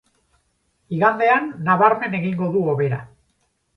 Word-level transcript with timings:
Igandean 0.99 1.51
nabarmen 1.67 2.19
egingo 2.21 2.49
du 2.57 2.67
hobera. 2.73 3.03